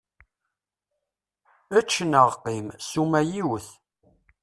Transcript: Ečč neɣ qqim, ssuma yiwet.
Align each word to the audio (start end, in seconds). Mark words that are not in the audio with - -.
Ečč 1.77 1.93
neɣ 2.11 2.27
qqim, 2.41 2.67
ssuma 2.85 3.21
yiwet. 3.31 3.67